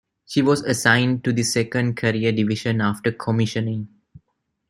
She 0.25 0.41
was 0.41 0.61
assigned 0.63 1.23
to 1.25 1.31
the 1.31 1.43
Second 1.43 1.93
Carrier 1.95 2.31
Division 2.31 2.81
after 2.81 3.11
commissioning. 3.11 3.87